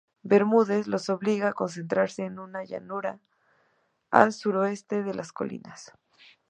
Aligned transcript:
Bermúdez 0.23 0.87
los 0.87 1.09
obliga 1.09 1.49
a 1.49 1.53
concentrarse 1.53 2.23
en 2.25 2.39
una 2.39 2.63
llanura 2.63 3.19
cercana, 3.19 3.29
al 4.09 4.33
suroeste 4.33 5.03
de 5.03 5.13
las 5.13 5.31
colinas. 5.31 5.93